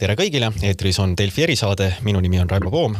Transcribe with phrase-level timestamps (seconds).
[0.00, 2.94] tere kõigile, eetris on Delfi erisaade, minu nimi on Raivo Poom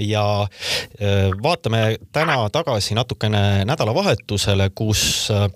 [0.00, 5.46] ja äh, vaatame täna tagasi natukene nädalavahetusele, kus äh,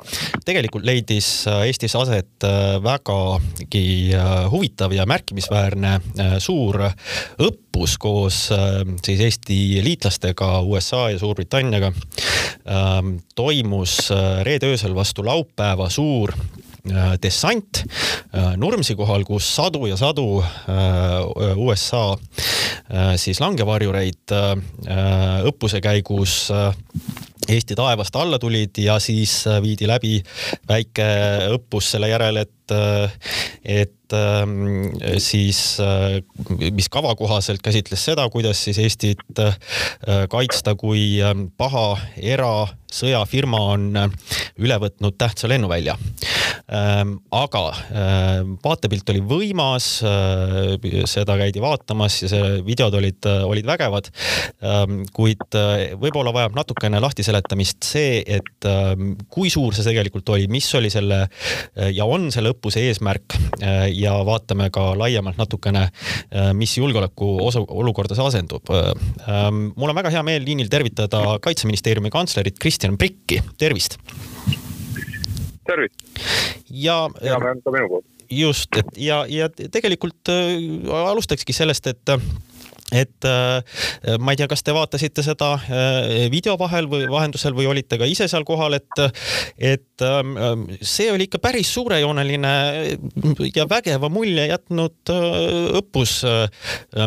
[0.44, 2.44] tegelikult leidis äh, Eestis aset
[2.84, 4.12] vägagi
[4.52, 5.98] huvitav ja märkimisväärne
[6.40, 6.82] suur
[7.40, 8.38] õppus koos
[9.04, 11.92] siis Eesti liitlastega USA ja Suurbritanniaga.
[12.70, 14.08] Ähm, toimus
[14.46, 16.34] reede öösel vastu laupäeva suur
[17.20, 17.82] dessant
[18.32, 22.16] äh, Nurmsi kohal, kus sadu ja sadu äh, USA
[23.20, 24.32] siis langevarjureid
[25.46, 26.50] õppuse käigus
[27.48, 30.18] Eesti taevast alla tulid ja siis viidi läbi
[30.68, 31.06] väike
[31.56, 32.74] õppus selle järel, et,
[33.64, 34.90] et ähm,
[35.22, 35.78] siis,
[36.60, 39.42] mis kava kohaselt käsitles seda, kuidas siis Eestit
[40.30, 41.18] kaitsta, kui
[41.56, 41.86] paha
[42.16, 43.88] erasõjafirma on
[44.60, 45.96] üle võtnud tähtsa lennuvälja
[46.70, 47.62] Ehm, aga
[48.62, 49.86] vaatepilt oli võimas,
[51.10, 54.10] seda käidi vaatamas ja see videod olid, olid vägevad.
[55.16, 55.58] kuid
[55.98, 57.00] võib-olla vajab natukene
[57.32, 58.68] lahtiseletamist see, et
[59.30, 61.22] kui suur see tegelikult oli, mis oli selle
[61.94, 63.36] ja on selle õppuse eesmärk
[63.94, 65.86] ja vaatame ka laiemalt natukene,
[66.58, 68.72] mis julgeoleku osa, olukorda see asendub.
[69.76, 73.98] mul on väga hea meel liinil tervitada kaitseministeeriumi kantslerit Kristjan Prikki, tervist
[75.70, 75.96] tervist!
[76.70, 77.04] ja.
[77.22, 78.06] hea meel ka minu poolt.
[78.30, 80.56] just, et ja, ja tegelikult äh,
[81.10, 82.14] alustakski sellest, et
[82.92, 87.68] et äh, ma ei tea, kas te vaatasite seda äh, video vahel või vahendusel või
[87.70, 89.04] olite ka ise seal kohal, et,
[89.56, 92.54] et ähm, see oli ikka päris suurejooneline
[93.54, 95.14] ja vägeva mulje jätnud
[95.80, 96.20] õppus,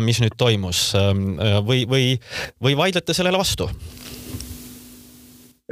[0.04, 2.08] mis nüüd toimus ähm, või, või,
[2.62, 3.68] või vaidlete sellele vastu?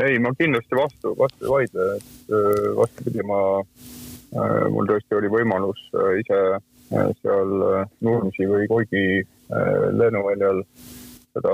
[0.01, 5.33] ei, ma kindlasti vastu, vastu ei vaidle, et äh, vastupidi, ma, äh, mul tõesti oli
[5.33, 6.43] võimalus äh, ise
[7.23, 7.53] seal
[8.05, 9.05] Nurmsi või Koigi
[9.99, 10.63] lennuväljal
[11.33, 11.53] seda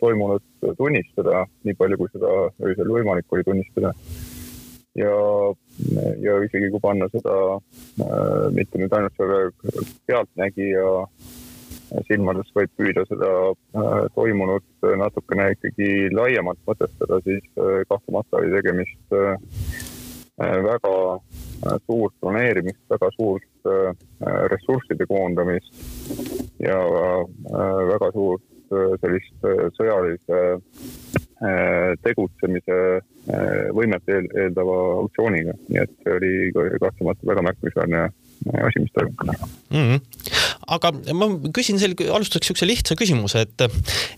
[0.00, 0.44] toimunut
[0.78, 2.32] tunnistada, nii palju kui seda
[2.64, 3.92] öösel võimalik oli tunnistada.
[4.96, 5.12] ja,
[6.20, 7.36] ja isegi kui panna seda
[8.52, 9.38] mitte nüüd ainult selle
[10.08, 10.88] pealtnägija
[12.08, 18.52] silmades võib püüda seda äh, toimunut äh, natukene ikkagi laiemalt mõtestada, siis äh, kahtlemata oli
[18.56, 19.18] tegemist
[20.42, 20.92] väga
[21.86, 23.44] suurt planeerimist, väga suurt
[24.52, 25.82] ressursside koondamist
[26.62, 26.78] ja
[27.92, 28.44] väga suurt
[29.02, 30.40] sellist sõjalise
[32.02, 32.78] tegutsemise
[33.74, 36.32] võimet eeldava aktsiooniga, nii et see oli
[36.80, 38.02] kahtlemata väga märkimisväärne
[38.66, 39.76] asi, mis toimub mm.
[39.76, 40.00] -hmm.
[40.66, 43.66] aga ma küsin sel-, alustuseks niisuguse lihtsa küsimuse, et,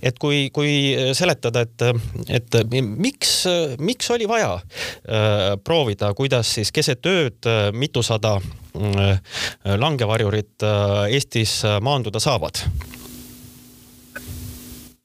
[0.03, 1.87] et kui, kui seletada, et,
[2.28, 3.44] et miks,
[3.78, 12.22] miks oli vaja äh, proovida, kuidas siis keset ööd mitusada äh, langevarjurit äh, Eestis maanduda
[12.22, 12.64] saavad?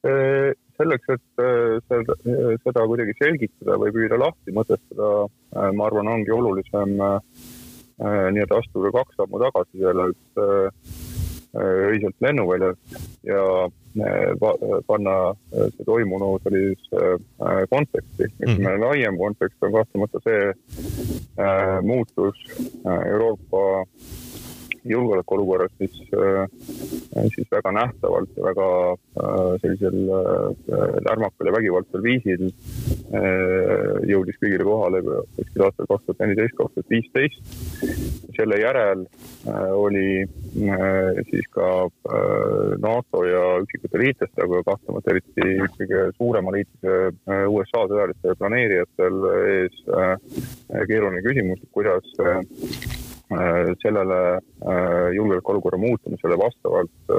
[0.07, 2.18] Äh, selleks, et äh, seda,
[2.66, 5.13] seda kuidagi selgitada või püüda lahti mõtestada,
[5.53, 6.97] äh, ma arvan, ongi olulisem
[8.00, 10.69] Äh, nii-öelda astuda kaks sammu tagasi sellelt äh,
[11.58, 12.80] öiselt lennuväljalt
[13.24, 15.16] ja äh, panna
[15.52, 17.18] see toimunu sellisesse
[17.70, 18.30] konteksti.
[18.46, 18.82] ütleme mm.
[18.84, 20.54] laiem kontekst on kahtlemata see
[21.82, 22.44] muutus
[22.86, 23.86] Euroopa
[24.86, 25.96] julgeolekuolukorras, mis
[27.36, 28.70] siis väga nähtavalt ja väga
[29.62, 29.98] sellisel
[31.08, 32.46] lärmakal ja vägivaldsel viisil
[34.10, 37.56] jõudis kõigile kohale kuskil aastal kaks tuhat neliteist, kaks tuhat viisteist.
[38.40, 39.02] selle järel
[39.76, 40.24] oli
[41.30, 41.90] siis ka
[42.80, 49.84] NATO ja üksikute liitlaste, aga kahtlemata eriti kõige suurema liitlase USA sõjalistel planeerijatel ees
[50.88, 52.14] keeruline küsimus, kuidas
[53.84, 54.20] sellele
[55.14, 57.12] julgeolekuolukorra muutumisele vastavalt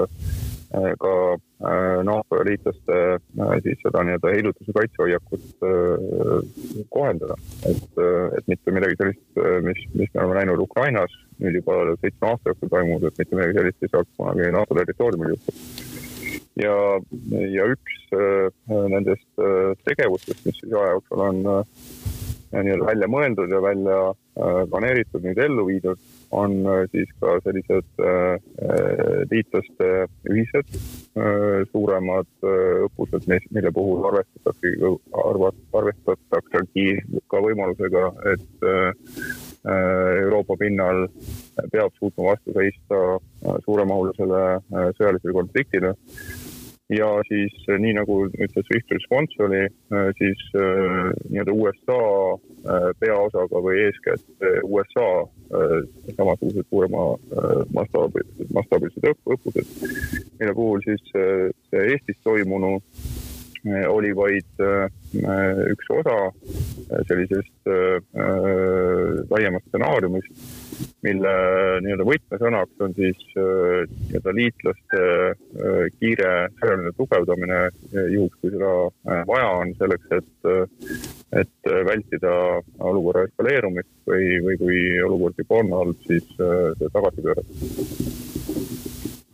[0.75, 5.65] Äh, ka äh, NATO ja liitlaste äh, siis seda nii-öelda heidutuse kaitsehoiakut
[6.95, 7.35] kohendada.
[7.67, 7.99] et,
[8.39, 12.71] et mitte midagi sellist, mis, mis me oleme näinud Ukrainas nüüd juba seitsme aasta jooksul
[12.71, 15.59] toimunud, et mitte midagi sellist ei saaks kunagi NATO territooriumil juhtuda.
[16.63, 16.77] ja,
[17.57, 17.99] ja üks
[18.95, 19.45] nendest
[19.91, 21.43] tegevustest, mis siis aja jooksul on
[22.53, 26.01] nii-öelda välja mõeldud ja välja äh, planeeritud, nüüd ellu viidud,
[26.35, 28.37] on äh, siis ka sellised äh,
[29.31, 29.91] liitlaste
[30.31, 30.81] ühised
[31.73, 32.29] suuremad
[32.87, 34.93] õppused, mille puhul arvestatakse,
[35.75, 36.85] arvestataksegi
[37.31, 38.69] ka võimalusega, et
[39.67, 41.09] Euroopa pinnal
[41.75, 43.03] peab suutma vastu seista
[43.67, 44.45] suuremahulisele
[44.97, 45.93] sõjalisele konfliktile
[46.91, 49.63] ja siis nii nagu nüüd see Swift Response oli,
[50.19, 52.01] siis nii-öelda USA
[53.01, 55.07] peaosaga või eeskätt USA
[56.17, 57.07] samasugused suurema
[57.77, 59.73] mastaabi, mastaabilised õppused,
[60.41, 62.79] mille puhul siis see Eestis toimunu
[63.91, 64.63] oli vaid
[65.71, 66.17] üks osa
[67.09, 67.73] sellisest
[69.31, 71.33] laiemast stsenaariumist mille
[71.85, 77.61] nii-öelda võtmesõnaks on siis äh, nii-öelda liitlaste äh, kiire sõjaline tugevdamine,
[78.15, 80.51] juhuks kui seda äh, vaja on selleks, et,
[81.43, 82.35] et vältida
[82.91, 87.53] olukorra eskaleerumist või, või kui olukord juba on halb, siis tagasi pöörata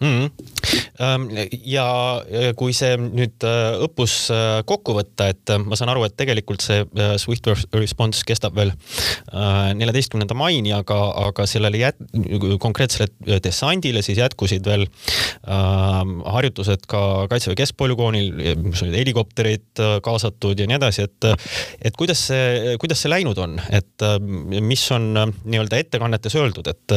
[0.01, 0.13] mm.
[0.13, 0.66] -hmm
[1.67, 1.87] ja
[2.59, 6.65] kui see nüüd äh, õppus äh, kokku võtta, et äh, ma saan aru, et tegelikult
[6.65, 6.85] see
[7.21, 8.73] Swift response kestab veel
[9.77, 10.97] neljateistkümnenda maini, aga,
[11.27, 12.01] aga sellele jät-,
[12.63, 16.01] konkreetsele dessandile siis jätkusid veel äh,
[16.37, 18.33] harjutused ka Kaitseväe keskpolügoonil,
[18.69, 21.29] kus olid helikopterid kaasatud ja nii edasi, et,
[21.91, 24.07] et kuidas see, kuidas see läinud on, et
[24.63, 26.97] mis on nii-öelda ettekannetes öeldud, et,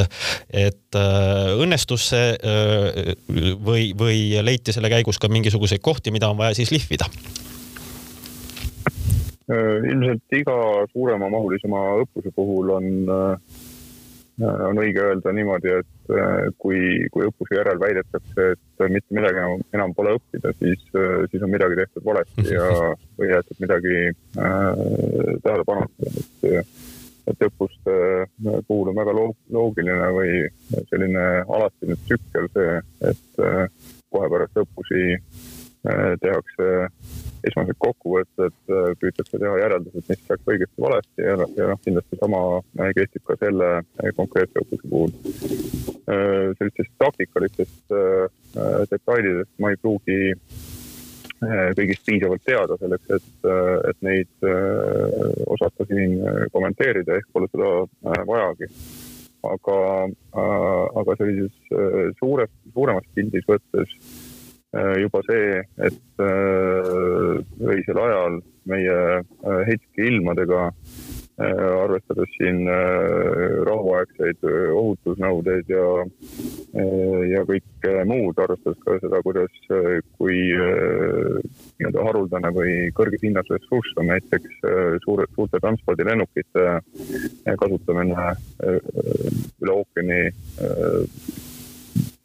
[0.67, 2.33] et õnnestus see
[3.65, 7.09] või või, leiti selle käigus ka mingisuguseid kohti, mida on vaja siis lihvida?
[9.49, 10.59] Äh, ilmselt iga
[10.93, 17.81] suuremamahulisema õppuse puhul on, äh, on õige öelda niimoodi, et äh, kui, kui õppuse järel
[17.81, 20.85] väidetakse, et mitte midagi enam, enam pole õppida, siis,
[21.31, 22.69] siis on midagi tehtud valesti ja,
[23.17, 24.85] või jäetud midagi äh,
[25.43, 26.47] tähelepanuta, et
[27.29, 27.95] et õppuste
[28.67, 29.13] puhul on väga
[29.53, 30.33] loogiline või
[30.89, 32.81] selline alatine tsükkel see,
[33.11, 33.41] et
[34.13, 36.69] kohe pärast õppusi äh, tehakse
[37.47, 42.41] esmased kokkuvõtted, äh, püütakse teha järeldused, mis läks õigesti valesti ja, ja noh, kindlasti sama
[42.59, 43.69] äh, kehtib ka selle
[44.17, 45.15] konkreetse õppuse puhul.
[46.09, 47.91] sellistest taktikalistest
[48.89, 50.33] detailidest ma ei pruugi
[51.39, 53.47] kõigist piisavalt teada selleks, et,
[53.89, 54.47] et neid
[55.47, 56.17] osata siin
[56.53, 58.71] kommenteerida, ehk pole seda vajagi.
[59.47, 59.75] Aga,
[60.99, 63.93] aga sellises suures, suuremas pildis võttes
[64.99, 66.25] juba see, et
[67.71, 68.99] öisel ajal meie
[69.69, 71.08] heitke ilmadega Äh,
[71.39, 75.85] arvestades siin äh, rahuaegseid äh, ohutusnõudeid ja,
[77.31, 79.55] ja kõike muud, arvestades ka seda, kuidas,
[80.19, 84.59] kui nii-öelda haruldane või kõrges hinnas ressurss on näiteks
[85.05, 86.65] suure, suurte transpordilennukite
[87.59, 88.31] kasutamine
[89.59, 90.21] üle ookeani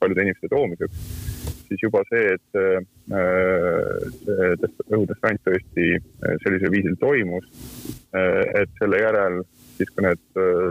[0.05, 1.05] paljude inimeste toomiseks,
[1.69, 2.49] siis juba see, et
[4.25, 5.91] see õhudessant tõesti
[6.45, 7.47] sellisel viisil toimus
[8.15, 9.43] et selle järel
[9.75, 10.21] siis ka need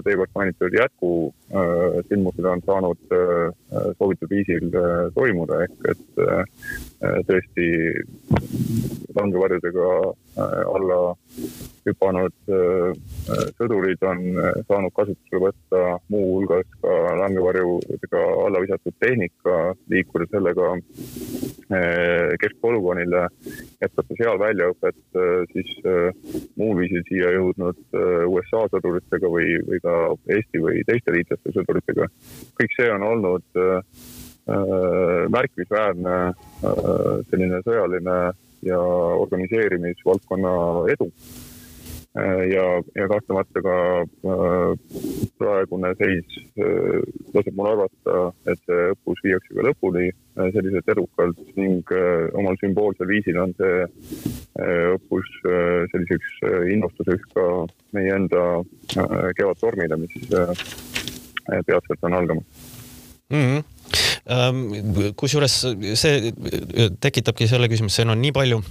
[0.05, 3.01] teie poolt mainitud jätkusündmused on saanud
[3.99, 4.69] soovitud viisil
[5.17, 6.05] toimuda, ehk et
[7.27, 7.67] tõesti
[9.17, 9.89] langevarjudega
[10.39, 10.99] alla
[11.85, 12.33] hüpanud
[13.57, 14.21] sõdurid on
[14.67, 15.81] saanud kasutusele võtta
[16.13, 19.57] muuhulgas ka langevarjudega alla visatud tehnika,
[19.93, 20.71] liikuda sellega
[22.43, 23.27] keskpolügoonile,
[23.81, 24.99] jätkata seal väljaõpet,
[25.53, 25.71] siis
[26.59, 29.95] muul viisil siia jõudnud äh, USA sõduritega või, või ka
[30.35, 32.09] Eesti või teiste liitlaste sõduritega.
[32.59, 33.75] kõik see on olnud äh,
[34.53, 36.17] äh, märkimisväärne
[37.29, 38.17] selline sõjaline
[38.65, 38.79] ja
[39.23, 40.53] organiseerimisvaldkonna
[40.93, 41.09] edu
[42.53, 42.65] ja,
[42.95, 43.77] ja kahtlemata ka
[45.41, 46.35] praegune seis
[47.33, 50.11] laseb mul arvata, et see õppus viiakse ka lõpuni
[50.53, 51.93] selliselt edukalt ning
[52.37, 53.81] omal sümboolsel viisil on see
[54.93, 55.33] õppus
[55.93, 56.37] selliseks
[56.75, 57.47] innustuseks ka
[57.97, 58.45] meie enda
[59.39, 60.17] kevadtormile, mis
[61.65, 62.67] peatselt on algamas
[63.29, 63.39] mm.
[63.39, 63.82] -hmm
[65.19, 65.55] kusjuures
[65.99, 66.33] see
[67.03, 68.61] tekitabki selle küsimuse, siin on nii palju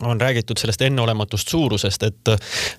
[0.00, 2.28] on räägitud sellest enneolematust suurusest, et,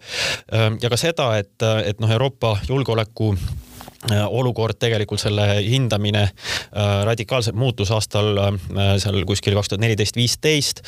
[0.82, 3.63] ja ka seda, et, et noh, Euroopa julgeoleku Äh,
[4.12, 8.58] olukord tegelikult selle hindamine äh, radikaalselt muutus aastal äh,
[9.00, 10.84] seal kuskil kaks tuhat neliteist, viisteist.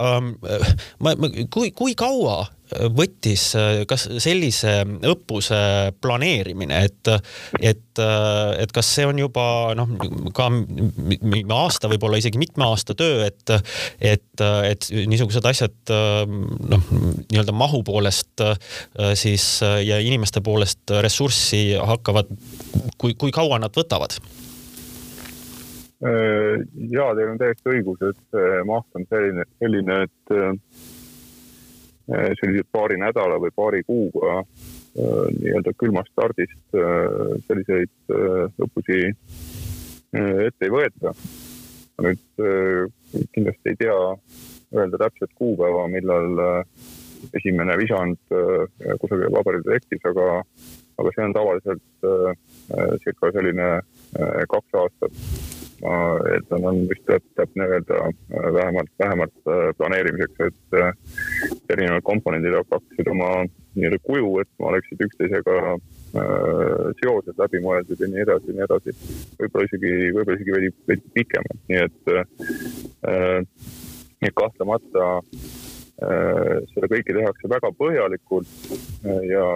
[0.00, 0.34] Ähm,
[1.00, 2.44] ma, ma, kui, kui kaua
[2.94, 3.44] võttis
[3.88, 5.58] kas sellise õppuse
[6.02, 7.10] planeerimine, et,
[7.60, 9.44] et, et kas see on juba
[9.78, 9.94] noh,
[10.36, 10.48] ka
[11.58, 13.54] aasta, võib-olla isegi mitme aasta töö, et,
[14.00, 18.44] et, et niisugused asjad noh, nii-öelda mahu poolest
[19.18, 22.30] siis ja inimeste poolest ressurssi hakkavad,
[22.98, 24.18] kui, kui kaua nad võtavad?
[25.98, 28.36] ja teil on täiesti õigus, et
[28.68, 30.97] maht on selline, selline, et Äh,
[32.08, 37.92] sellise paari nädala või paari kuuga äh, nii-öelda külmast stardist äh, selliseid
[38.64, 39.00] õppusi
[40.08, 41.12] ette ei võeta.
[42.00, 42.40] nüüd
[43.34, 43.96] kindlasti ei tea
[44.72, 46.40] öelda täpset kuupäeva, millal
[47.36, 48.16] esimene visand
[49.02, 50.40] kusagil paberil tekkis, aga,
[51.02, 52.08] aga see on tavaliselt
[53.04, 53.68] circa selline
[54.54, 57.06] kaks aastat et on, on vist
[57.38, 60.92] täpne öelda äh, vähemalt, vähemalt äh, planeerimiseks, et äh,
[61.70, 63.30] erinevad komponendid hakkaksid oma
[63.78, 65.76] nii-öelda kuju võtma, oleksid üksteisega
[66.98, 68.94] seosed läbi mõeldud ja nii edasi ja nii edasi.
[69.38, 73.42] võib-olla isegi, võib-olla isegi veidi, veidi pikemalt, nii et äh,,
[74.18, 75.67] nii et kahtlemata äh,
[75.98, 78.68] seda kõike tehakse väga põhjalikult
[79.26, 79.46] ja,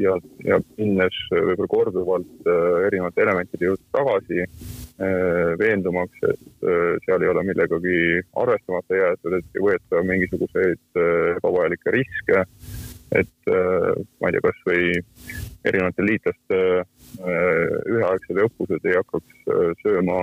[0.00, 0.14] ja,
[0.46, 2.48] ja minnes võib-olla korduvalt
[2.86, 4.46] erinevate elementide juurde tagasi
[4.94, 7.96] Äh, veendumaks, et äh, seal ei ole millegagi
[8.38, 12.44] arvestamata jäetud, et ei võeta mingisuguseid äh, ebavajalikke riske.
[13.20, 14.86] Et ma ei tea, kasvõi
[15.64, 16.60] erinevate liitlaste
[17.90, 19.46] üheaegsed õppused ei hakkaks
[19.82, 20.18] sööma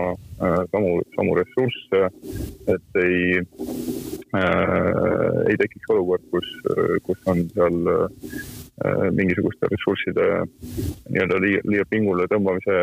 [0.74, 2.02] samu, samu ressursse,
[2.76, 3.40] et ei,
[5.48, 6.52] ei tekiks olukord, kus,
[7.08, 8.61] kus on seal Äh,
[9.14, 10.28] mingisuguste ressursside
[11.12, 12.78] nii-öelda liia, liia pingule tõmbamise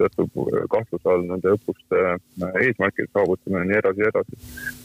[0.00, 0.26] tõttu
[0.72, 4.38] kahtluse all nende õppuste äh, eesmärkide saavutamine ja nii edasi ja edasi.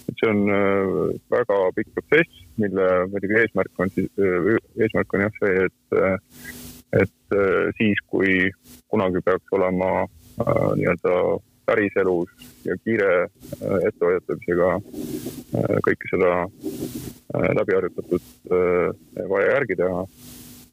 [0.10, 0.94] et see on äh,
[1.34, 4.10] väga pikk protsess, mille muidugi eesmärk on siis,
[4.78, 6.00] eesmärk on jah see, et,
[7.04, 7.38] et
[7.78, 8.50] siis, kui
[8.90, 10.08] kunagi peaks olema
[10.40, 11.16] nii-öelda
[11.70, 12.30] päriselus
[12.66, 13.28] ja kiire
[13.60, 14.70] ettehoiatamisega
[15.86, 16.32] kõike seda
[17.60, 18.54] läbi harjutatud
[19.30, 20.06] vaja järgi teha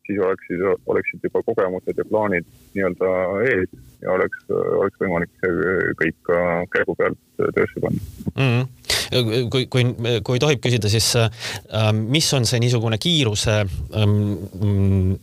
[0.06, 3.12] siis oleksid, oleksid juba kogemused ja plaanid nii-öelda
[3.50, 5.46] ees ja oleks, oleks võimalik
[6.00, 6.40] kõik ka
[6.75, 8.00] käigu pealt töösse panna
[8.34, 8.50] mm.
[8.50, 8.86] -hmm
[9.50, 9.84] kui, kui,
[10.26, 11.30] kui tohib küsida, siis äh,
[11.94, 13.54] mis on see niisugune kiiruse
[13.94, 15.14] ähm,,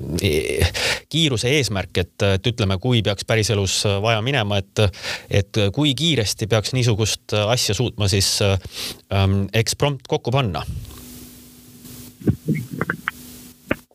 [1.11, 4.85] kiiruse eesmärk, et, et ütleme, kui peaks päriselus vaja minema, et,
[5.29, 10.63] et kui kiiresti peaks niisugust asja suutma siis ähm, eksprompt kokku panna?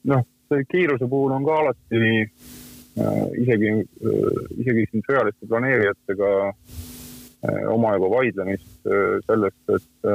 [0.09, 0.27] noh
[0.69, 8.91] kiiruse puhul on ka alati äh, isegi, äh, isegi siin sõjaliste planeerijatega äh, omajagu vaidlemist
[9.27, 10.11] sellest, et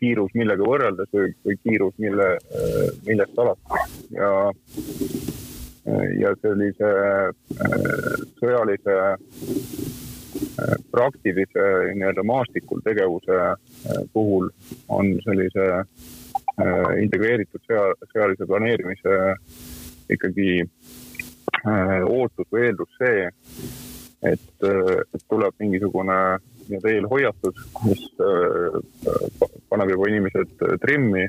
[0.00, 2.28] kiirus millega võrreldes või, või kiirus mille,
[3.04, 4.30] millest alates ja,
[6.16, 6.92] ja sellise
[8.38, 8.94] sõjalise
[10.88, 11.66] praktilise
[11.98, 13.42] nii-öelda maastikul tegevuse
[14.16, 14.48] puhul
[14.96, 16.25] on sellise Äh,
[17.02, 19.16] integreeritud sõja, sõjalise planeerimise
[20.14, 23.26] ikkagi äh, ootus või eeldus see,
[24.32, 26.18] et, äh, et tuleb mingisugune
[26.66, 28.02] nii-öelda eelhoiatus, mis
[29.70, 31.24] paneb juba inimesed trimmi,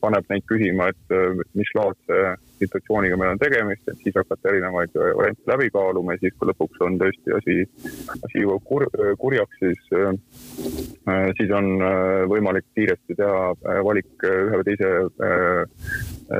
[0.00, 1.14] paneb neid küsima, et
[1.58, 2.20] mis laadse
[2.62, 6.84] situatsiooniga meil on tegemist, et siis hakata erinevaid variante läbi kaaluma ja siis, kui lõpuks
[6.86, 7.56] on tõesti asi,
[8.18, 8.86] asi jõuab kur,
[9.22, 9.80] kurjaks, siis,
[11.38, 11.72] siis on
[12.32, 14.92] võimalik kiiresti teha valik ühe või teise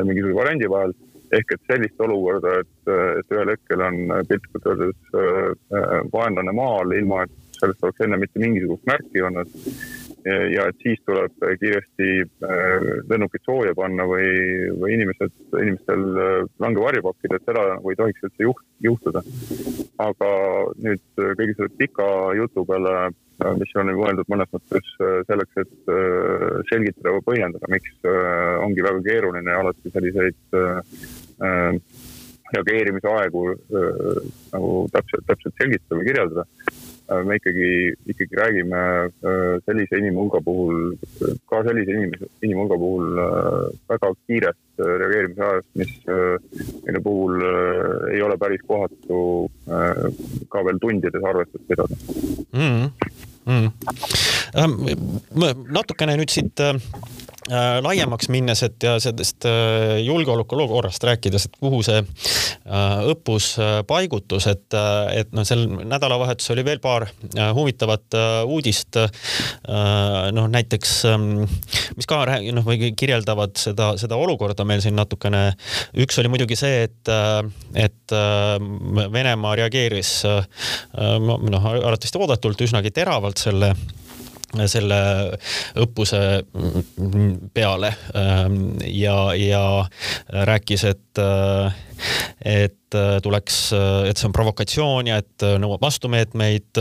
[0.02, 0.94] mingisuguse variandi vahel.
[1.32, 2.90] Ehk et sellist olukorda, et,
[3.22, 8.84] et ühel hetkel on piltlikult öeldes vaenlane maal, ilma et sellest oleks enne mitte mingisugust
[8.90, 9.54] märki olnud
[10.24, 14.28] ja et siis tuleb kiiresti äh, lennukid sooja panna või,
[14.78, 19.24] või inimesed, inimestel äh, langevarju pakkida, et seda nagu ei tohiks üldse juht, juhtuda.
[20.02, 20.30] aga
[20.84, 22.06] nüüd kõige selle pika
[22.38, 24.94] jutu peale, äh, mis on mõeldud mõnes mõttes
[25.28, 25.92] selleks, et
[26.70, 28.08] selgitada või põhjendada, miks
[28.62, 30.58] ongi väga keeruline alati selliseid
[32.52, 33.46] reageerimise aegu
[34.52, 36.91] nagu täpselt, täpselt selgitada või kirjeldada Äh,
[37.24, 37.70] me ikkagi,
[38.12, 40.94] ikkagi räägime äh, sellise inimhulga puhul,
[41.50, 45.92] ka sellise inimese, inimhulga puhul äh, väga kiirest reageerimise ajast, mis
[46.86, 47.44] mille puhul
[48.12, 49.18] ei ole päris kohatu
[50.50, 51.98] ka veel tundides arvestust pidada
[52.52, 52.70] mm.
[52.70, 53.31] -hmm.
[53.46, 53.72] Mm.
[55.72, 56.60] natukene nüüd siit
[57.50, 63.48] Äh, laiemaks minnes, et ja sellest äh, julgeolekuolukorrast rääkides, et kuhu see äh, õppus
[63.88, 64.76] paigutus, et,
[65.10, 67.08] et noh, sel nädalavahetusel oli veel paar
[67.56, 68.14] huvitavat
[68.46, 68.96] uudist.
[70.32, 71.26] noh, näiteks, ähm,
[71.96, 75.56] mis ka noh, või kirjeldavad seda, seda olukorda meil siin natukene.
[75.98, 77.12] üks oli muidugi see, et,
[77.74, 78.14] et
[79.12, 83.74] Venemaa reageeris noh, arvatavasti oodatult üsnagi teravalt selle
[84.68, 84.96] selle
[85.80, 86.18] õppuse
[87.56, 87.94] peale.
[88.84, 89.62] Ja, ja
[90.28, 91.20] rääkis, et,
[92.44, 92.78] et
[93.24, 93.58] tuleks,
[94.04, 96.76] et see on provokatsioon ja et nõuab vastumeetmeid.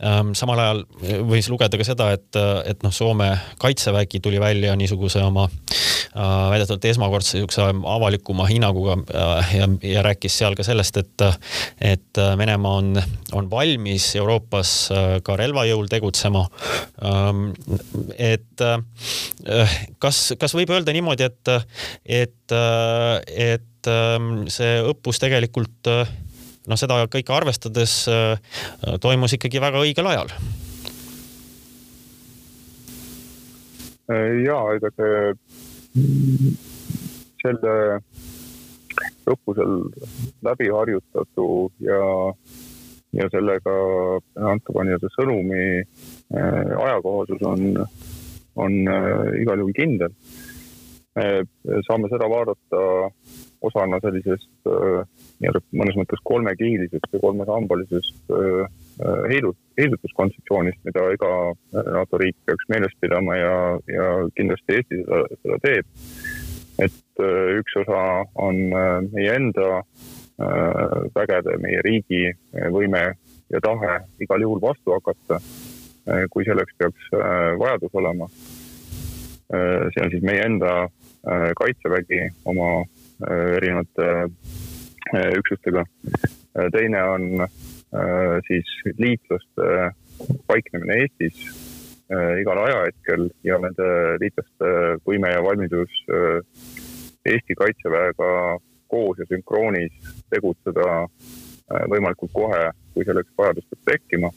[0.00, 0.80] Ähm, samal ajal
[1.28, 3.28] võis lugeda ka seda, et, et noh, Soome
[3.60, 6.22] kaitsevägi tuli välja niisuguse oma äh,
[6.54, 11.26] väidetavalt esmakordse niisuguse avalikuma hinnanguga äh, ja, ja rääkis seal ka sellest, et,
[11.92, 13.04] et Venemaa on,
[13.36, 16.46] on valmis Euroopas äh, ka relvajõul tegutsema
[17.04, 17.52] Ähm,
[18.18, 21.52] et äh, kas, kas võib öelda niimoodi, et,
[22.06, 23.18] et, äh,
[23.84, 26.08] et ähm, see õppus tegelikult äh,
[26.70, 28.04] noh, seda kõike arvestades
[29.04, 30.32] toimus ikkagi väga õigel ajal?
[34.44, 35.20] ja ega see
[37.40, 37.76] selle
[39.32, 39.78] õppusel
[40.44, 41.46] läbi harjutatu
[41.84, 42.00] ja,
[43.16, 43.76] ja sellega
[44.52, 45.64] antava nii-öelda sõnumi
[46.32, 47.86] Äh, ajakohasus on,
[48.56, 50.14] on äh, igal juhul kindel.
[51.14, 52.78] me saame seda vaadata
[53.68, 58.34] osana sellisest nii-öelda mõnes mõttes kolmekihilisest või kolmesambalisest
[59.30, 61.30] heidut-, heidutuskontseptsioonist, mida iga
[61.72, 63.54] NATO riik peaks meeles pidama ja,
[63.90, 65.86] ja kindlasti Eesti seda, seda teeb.
[66.84, 67.22] et
[67.60, 68.00] üks osa
[68.42, 68.56] on
[69.12, 69.82] meie enda
[71.14, 72.32] vägede, meie riigi
[72.74, 73.04] võime
[73.52, 75.38] ja tahe igal juhul vastu hakata
[76.30, 77.10] kui selleks peaks
[77.60, 78.28] vajadus olema.
[79.94, 80.88] See on siis meie enda
[81.60, 82.84] kaitsevägi oma
[83.28, 84.08] erinevate
[85.38, 85.84] üksustega.
[86.72, 87.46] teine on
[88.46, 89.90] siis liitlaste
[90.46, 91.44] paiknemine Eestis
[92.40, 93.88] igal ajahetkel ja nende
[94.22, 94.72] liitlaste
[95.06, 96.02] võime ja valmidus
[97.24, 99.94] Eesti kaitseväega koos ja sünkroonis
[100.30, 101.06] tegutseda
[101.90, 104.30] võimalikult kohe, kui selleks vajadus peaks tekkima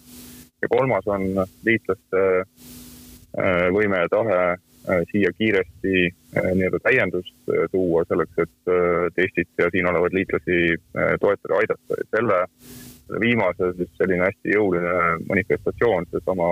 [0.61, 1.25] ja kolmas on
[1.65, 4.57] liitlaste äh, võime ja tahe äh,
[5.11, 8.71] siia kiiresti äh, nii-öelda täiendust tuua selleks, et
[9.17, 10.59] Eestit ja siin olevaid liitlasi
[11.21, 12.39] toetada, aidata ja selle
[13.19, 14.95] viimase siis selline hästi jõuline
[15.29, 16.49] manifestatsioon, seesama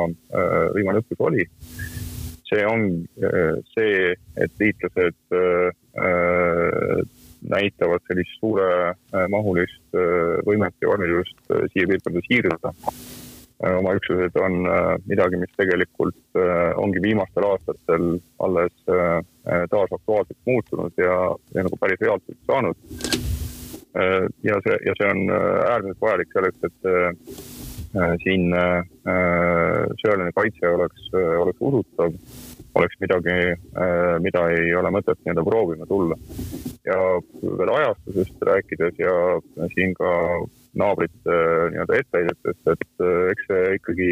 [0.76, 1.48] viimane õppus oli.
[2.46, 2.86] see on
[3.74, 5.36] see, et liitlased
[7.50, 10.00] näitavad sellist suuremahulist
[10.48, 13.15] võimet ja valmidust siia piirkonda siirduda Äh,
[13.64, 18.74] oma üksused on äh, midagi, mis tegelikult äh, ongi viimastel aastatel alles
[19.70, 21.16] taas aktuaalseks muutunud ja,
[21.54, 22.78] ja nagu päris reaalselt saanud.
[24.44, 26.90] ja see, ja see on äärmiselt vajalik selleks, et
[28.24, 28.50] siin
[30.02, 32.18] sõjaline kaitse oleks, oleks usutav,
[32.76, 33.38] oleks midagi,
[34.26, 36.18] mida ei ole mõtet nii-öelda proovima tulla.
[36.86, 37.00] Ja
[37.42, 39.16] veel ajastusest rääkides ja
[39.74, 40.12] siin ka
[40.76, 44.10] naabrite äh, nii-öelda etteheidetest, et äh, eks see ikkagi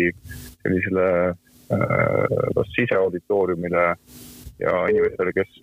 [0.64, 3.86] sellisele äh, kas siseauditooriumile
[4.62, 5.56] ja inimestele, kes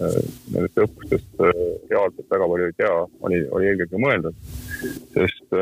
[0.00, 1.42] nendest õppustest
[1.90, 2.94] reaalselt väga palju ei tea,
[3.28, 4.38] oli, oli eelkõige mõeldud.
[5.12, 5.58] sest,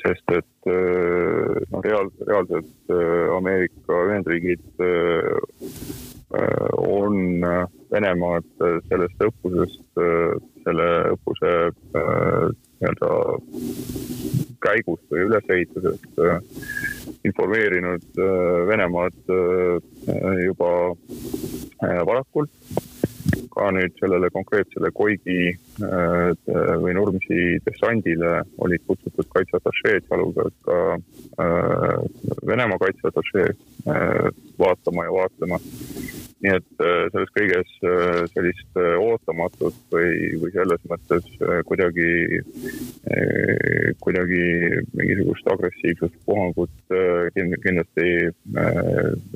[0.00, 2.94] sest et noh, reaal-, reaalselt
[3.36, 4.64] Ameerika Ühendriigid
[6.30, 7.42] on
[7.90, 8.46] Venemaad
[8.88, 10.02] sellest õppusest,
[10.64, 11.54] selle õppuse
[12.80, 13.10] nii-öelda
[14.64, 16.38] käigust või ülesehitusest äh,
[17.28, 20.70] informeerinud äh, Venemaad äh, juba
[21.80, 22.50] varakult.
[23.50, 30.78] Ka nüüd sellele konkreetsele Koigi või Nurmsi dessandile olid kutsutud kaitseatašeed, sealhulgas ka
[32.46, 33.48] Venemaa kaitseatašee
[33.86, 35.60] vaatama ja vaatlema
[36.40, 41.26] nii et äh, selles kõiges äh, sellist äh, ootamatut või, või selles mõttes
[41.68, 42.40] kuidagi,
[44.00, 44.42] kuidagi
[44.96, 46.72] mingisugust agressiivsust, puhangut
[47.64, 48.08] kindlasti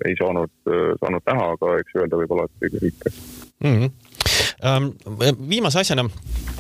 [0.09, 0.52] ei saanud,
[1.00, 3.14] saanud näha, aga eks öelda võib alati kõike
[3.64, 3.78] mm.
[3.78, 5.48] -hmm.
[5.48, 6.53] viimase asjana Äh,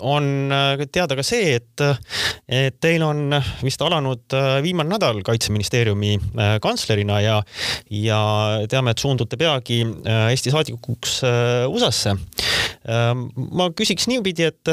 [0.00, 1.82] on äh, teada ka see, et,
[2.48, 6.14] et teil on vist alanud äh, viimane nädal kaitseministeeriumi
[6.64, 7.36] kantslerina ja,
[7.92, 8.20] ja
[8.70, 9.82] teame, et suundute peagi
[10.14, 11.20] Eesti saadikuks
[11.68, 12.14] USA-sse.
[13.34, 14.72] ma küsiks niipidi, et,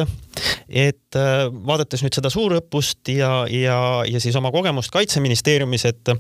[0.72, 1.20] et
[1.68, 6.14] vaadates nüüd seda suurõppust ja, ja, ja siis oma kogemust kaitseministeeriumis, et,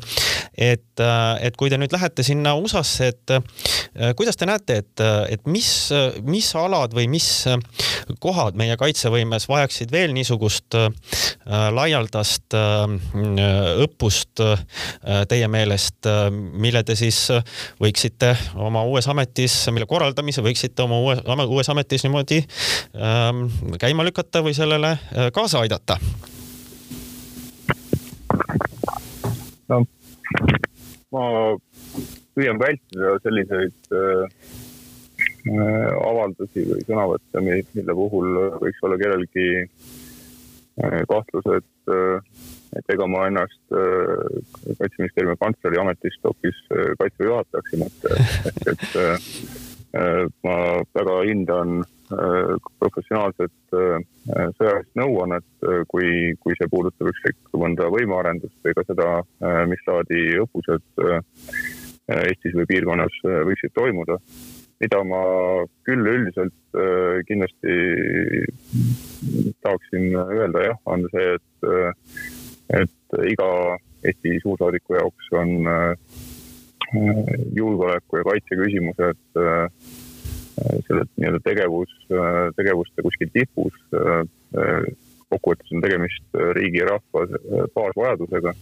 [0.58, 1.04] et,
[1.42, 5.70] et kui te nüüd lähete sinna USA-sse, et kuidas te näete, et, et mis,
[6.28, 7.60] mis alad või mis äh,
[8.24, 10.90] kohad meie kaitsevõimes vajaksid veel niisugust äh,
[11.74, 12.96] laialdast äh,
[13.82, 14.42] õppust
[15.30, 17.18] teie meelest, mille te siis
[17.82, 22.40] võiksite oma uues ametis, mille korraldamise võiksite oma uues, uues ametis niimoodi
[22.96, 23.44] ähm,
[23.82, 24.96] käima lükata või sellele
[25.34, 25.98] kaasa aidata?
[29.72, 29.84] no
[31.12, 31.26] ma
[32.36, 34.28] püüan vältida selliseid äh,
[35.42, 38.28] Äh, avaldusi või sõnavõtte, mille puhul
[38.62, 42.44] võiks olla kellelgi äh, kahtlus, et, äh,
[42.78, 48.20] et ega ma ennast Kaitseministeeriumi kantsleri ametist hoopis kaitseväe juhatajaks ei mõtle,
[48.52, 48.86] ehk et
[49.92, 50.56] ma
[50.96, 51.82] väga hindan
[52.80, 55.46] professionaalset sõjalist nõuannet,
[55.92, 59.10] kui, kui see puudutab ükskõik mõnda võimearendust või ka seda,
[59.72, 61.04] mis laadi õppused
[62.12, 64.18] Eestis või piirkonnas võiksid toimuda.
[64.82, 65.22] Mida ma
[65.86, 67.76] küll üldiselt äh, kindlasti
[69.62, 73.50] tahaksin öelda jah, on see, et, äh, et iga
[74.02, 75.92] Eesti suursaadiku jaoks on äh,
[77.56, 79.22] julgeoleku ja kaitse küsimused
[80.88, 81.94] selle nii-öelda tegevus,
[82.58, 83.78] tegevuste kuskil tipus.
[85.32, 87.24] kokkuvõttes on tegemist riigi ja rahva
[87.76, 88.54] baasvajadusega.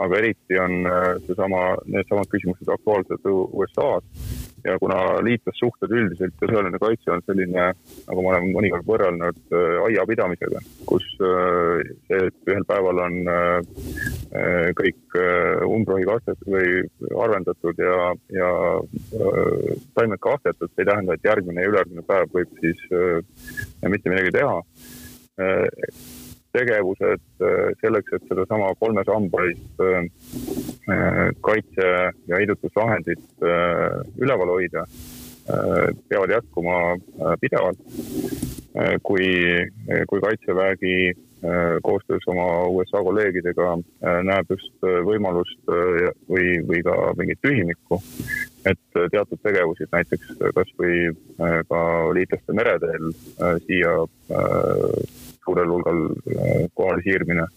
[0.00, 0.86] aga eriti on
[1.26, 7.70] seesama, needsamad küsimused aktuaalsed USA-s ja kuna liitlassuhted üldiselt ja sõjaline kaitse on selline,
[8.08, 13.70] nagu ma olen mõnikord võrrelnud äh, aiapidamisega, kus äh, see, et ühel päeval on äh,
[14.78, 15.16] kõik
[15.66, 16.82] umbrohi kastetud või
[17.18, 18.50] arvendatud ja, ja
[19.98, 22.84] taimed kastetud, see ei tähenda, et järgmine ja ülejärgmine päev võib siis
[23.82, 24.54] mitte midagi teha
[26.54, 27.22] tegevused
[27.80, 29.82] selleks, et sedasama kolme sambaist
[31.46, 31.88] kaitse
[32.30, 33.46] ja heidutusvahendit
[34.18, 34.84] üleval hoida,
[36.10, 36.78] peavad jätkuma
[37.42, 37.82] pidevalt.
[39.02, 39.26] kui,
[40.06, 41.10] kui Kaitsevägi
[41.82, 43.70] koostöös oma USA kolleegidega
[44.26, 47.96] näeb just võimalust või, või ka mingit tühimikku,
[48.68, 51.14] et teatud tegevusi, näiteks kasvõi
[51.70, 51.80] ka
[52.16, 53.08] liitlaste mereteel
[53.64, 53.94] siia
[55.40, 56.04] suurel hulgal
[56.76, 57.48] kohale siirmine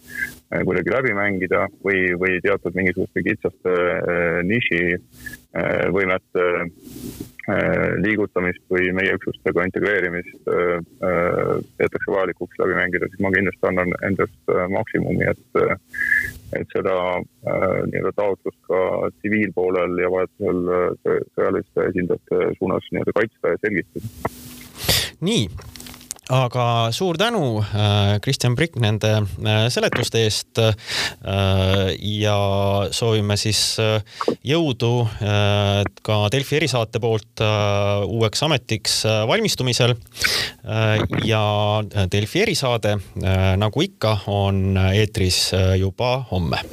[0.54, 5.00] Äh, kuidagi läbi mängida või, või teatud mingisuguste kitsaste äh, niši äh,
[5.94, 6.46] võimete
[8.02, 15.28] liigutamist või meie üksustega integreerimist peetakse vajalikuks läbi mängida, siis ma kindlasti annan endast maksimumi,
[15.30, 15.60] et,
[16.58, 18.82] et seda nii-öelda taotlust ka
[19.20, 20.64] tsiviilpoolel ja vajadusel
[21.36, 24.34] sõjaliste esindajate suunas nii-öelda kaitsta ja selgitada.
[25.30, 25.46] nii
[26.32, 30.60] aga suur tänu, äh, Kristjan Prikk, nende äh, seletuste eest.
[30.60, 32.38] Äh, ja
[32.92, 33.78] soovime siis
[34.44, 34.92] jõudu
[36.04, 37.44] ka Delfi erisaate poolt
[38.08, 39.96] uueks ametiks valmistumisel.
[41.26, 41.44] ja
[42.12, 42.96] Delfi erisaade,
[43.58, 46.64] nagu ikka, on eetris juba homme